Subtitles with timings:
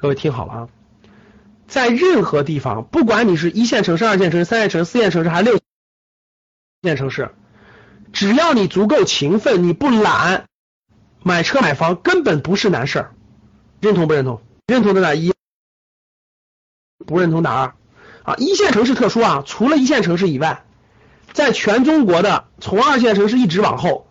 [0.00, 0.68] 各位听好了啊，
[1.66, 5.58] 在任何地方，不管你是一线城市、二线城市、三线城市、四线城市还是六
[6.84, 7.34] 线城市，
[8.12, 10.46] 只要你足够勤奋，你不懒，
[11.24, 13.14] 买车买房根本不是难事儿。
[13.80, 14.40] 认同不认同？
[14.68, 15.34] 认同的打一，
[17.04, 17.74] 不认同打二。
[18.22, 20.64] 啊，一线城市特殊啊，除了一线城市以外，
[21.32, 24.06] 在全中国的从二线城市一直往后。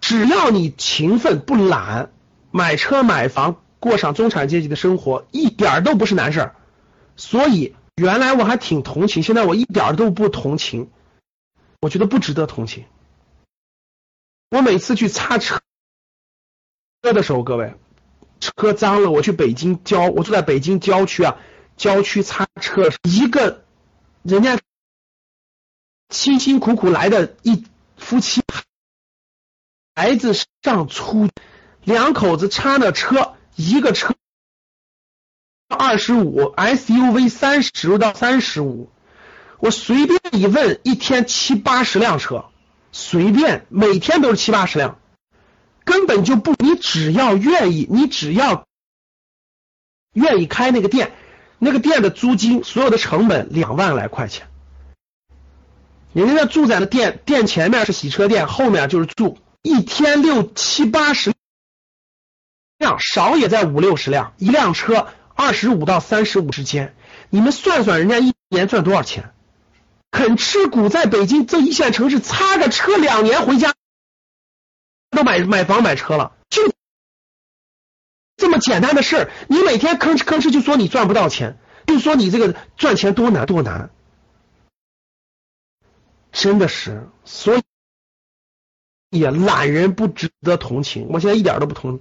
[0.00, 2.12] 只要你勤奋不懒，
[2.50, 6.56] 买车买房，过上中产阶级的生活，一点都不是难事儿。
[7.16, 10.90] 所以原来我还挺同情，现在我一点都不同情，
[11.80, 12.84] 我觉得不值得同情。
[14.50, 15.60] 我每次去擦车
[17.02, 17.74] 车的时候，各位
[18.40, 21.36] 车脏了，我去北京郊，我住在北京郊区啊，
[21.76, 23.64] 郊区擦车，一个
[24.22, 24.58] 人家
[26.08, 27.64] 辛辛苦苦来的一
[27.96, 28.42] 夫妻。
[29.94, 31.28] 孩子上初，
[31.82, 34.14] 两口子擦那车，一个车
[35.68, 38.88] 二十五，SUV 三十到三十五，
[39.58, 42.44] 我随便一问，一天七八十辆车，
[42.92, 45.00] 随便每天都是七八十辆，
[45.84, 48.68] 根本就不，你只要愿意，你只要
[50.12, 51.10] 愿意开那个店，
[51.58, 54.46] 那个店的租金所有的成本两万来块钱，
[56.12, 59.36] 人家那住在那店店前面是洗车店，后面就是住。
[59.62, 61.32] 一天六七八十
[62.78, 66.94] 辆，少也在五六十辆，一辆车二十五到三十五之间，
[67.30, 69.34] 你们算算人家一年赚多少钱？
[70.10, 73.74] 肯吃苦，在北京这一线城市擦个车两年回家
[75.10, 76.72] 都买买房买车了，就
[78.36, 83.90] 这么简单的事你每天吭哧吭哧就说你赚不到钱，就说你这个赚钱多难多难，
[86.32, 87.60] 真的是，所以。
[89.10, 91.98] 也懒人不值得同情，我现在一点都不同，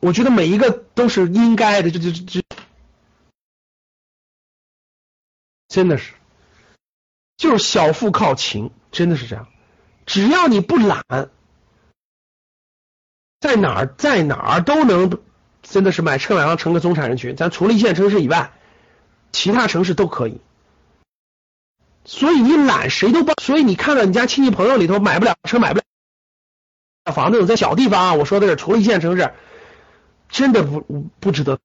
[0.00, 2.42] 我觉得每一个都是应该的，这这这，
[5.68, 6.14] 真的是，
[7.36, 9.46] 就是小富靠勤，真的是这样。
[10.06, 11.04] 只要你不懒，
[13.40, 15.20] 在哪儿在哪儿都能，
[15.62, 17.36] 真的是买车买房成个中产人群。
[17.36, 18.52] 咱除了一线城市以外，
[19.32, 20.40] 其他城市都可以。
[22.06, 25.84] 所以你懒谁都不，所以你看到你家亲戚朋友里头买不了车买不了。
[27.12, 29.32] 房子在小地方啊，我说的是除了一线城市，
[30.30, 30.80] 真的不
[31.20, 31.58] 不值得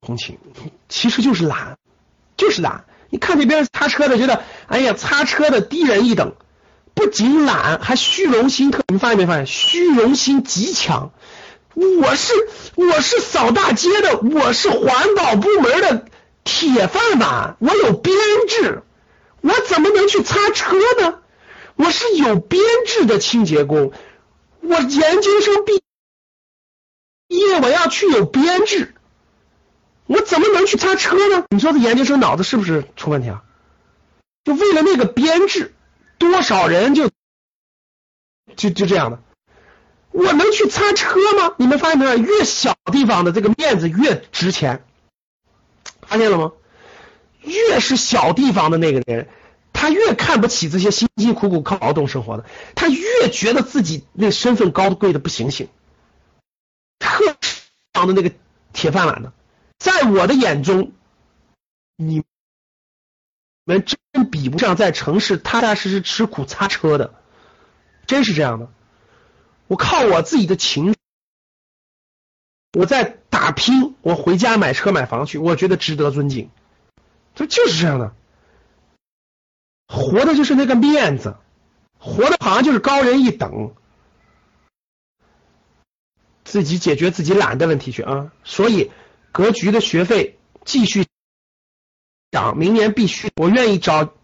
[0.00, 0.38] 同情，
[0.88, 1.78] 其实就是懒，
[2.36, 2.84] 就是懒。
[3.10, 6.34] 你看那边擦车的，觉得哎呀，擦车的低人一等，
[6.94, 8.82] 不仅懒，还虚荣心特。
[8.88, 9.46] 你发现没发现？
[9.46, 11.12] 虚荣心极强。
[11.74, 12.32] 我是
[12.74, 16.06] 我是扫大街的，我是环保部门的
[16.42, 18.16] 铁饭碗，我有编
[18.48, 18.82] 制，
[19.42, 21.20] 我怎么能去擦车呢？
[21.76, 23.92] 我是有编制的清洁工。
[24.60, 25.80] 我研究生毕
[27.28, 28.94] 因为，我要去有编制，
[30.06, 31.44] 我怎么能去擦车呢？
[31.50, 33.44] 你说这研究生脑子是不是出问题啊？
[34.44, 35.74] 就为了那个编制，
[36.16, 37.10] 多少人就
[38.56, 39.20] 就就这样的，
[40.10, 41.54] 我能去擦车吗？
[41.58, 42.16] 你们发现没有？
[42.16, 44.84] 越小地方的这个面子越值钱，
[46.00, 46.52] 发现了吗？
[47.42, 49.28] 越是小地方的那个人。
[49.72, 55.68] 他越看不起这些辛辛苦苦靠劳动生活的，他越觉得自己那身份高贵的不行行，
[57.98, 58.32] 当的那个
[58.72, 59.32] 铁饭碗的，
[59.76, 60.92] 在我的眼中，
[61.96, 62.22] 你
[63.64, 67.12] 们真比不上在城市踏踏实实吃苦擦车的，
[68.06, 68.70] 真是这样的。
[69.66, 70.94] 我靠我自己的情，
[72.78, 76.50] 我在打拼，我回家买车买房去，我觉得值得尊敬，
[77.34, 78.14] 这就是这样的。
[79.88, 81.34] 活的就是那个面子，
[81.98, 83.74] 活的好像就是高人一等，
[86.48, 88.32] 自己解决自己懒的问题去啊！
[88.42, 88.90] 所以
[89.32, 91.06] 格局的学费继续
[92.30, 94.14] 涨，明年必须，我愿意找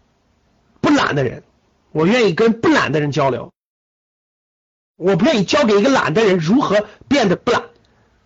[0.81, 1.43] 不懒的人，
[1.91, 3.53] 我愿意跟不懒的人交流，
[4.97, 7.65] 我不愿意教给一个懒的人如何变得不懒，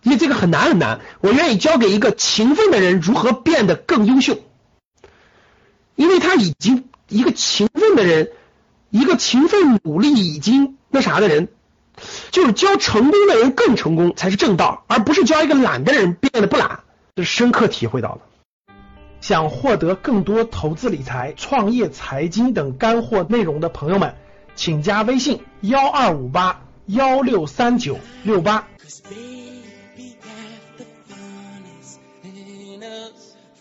[0.02, 4.38] 因为这个很难很难，我愿意教给一个勤奋的人如何变得更优秀，
[5.94, 6.86] 因为他已经。
[7.12, 8.30] 一个勤奋的人，
[8.88, 11.48] 一个勤奋努力已经那啥的人，
[12.30, 16.80] 就是教成功的人更成功才是正道，而不是教一个懒的人变得不懒。
[17.16, 18.20] 这深刻体会到了。
[19.20, 24.14] 想获得更多投资理财、创业、财经等干货内容的朋友们，
[24.54, 28.66] 请加微信幺二五八幺六三九六八。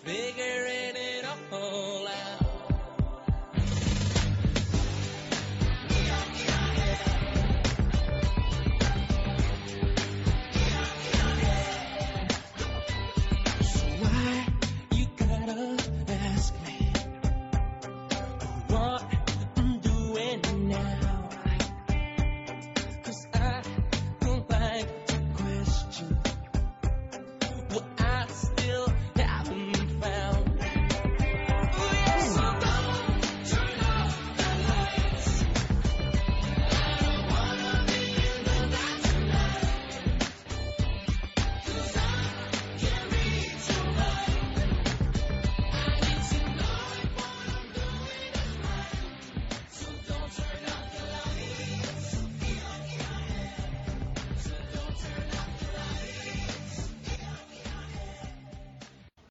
[0.06, 1.79] Figuring it all